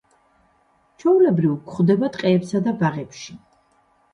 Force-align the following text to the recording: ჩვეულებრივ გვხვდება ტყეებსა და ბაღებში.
ჩვეულებრივ 1.03 1.53
გვხვდება 1.67 2.09
ტყეებსა 2.17 2.63
და 2.69 2.75
ბაღებში. 2.81 3.39